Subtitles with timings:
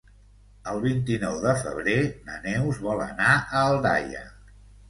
[0.71, 1.97] El vint-i-nou de febrer
[2.31, 4.27] na Neus vol anar a Aldaia.